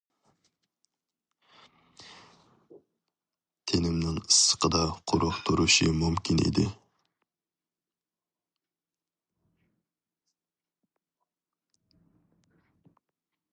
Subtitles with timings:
[3.71, 4.81] تېنىمنىڭ ئىسسىقىدا
[5.11, 6.67] قۇرۇق تۇرۇشى مۇمكىن ئىدى.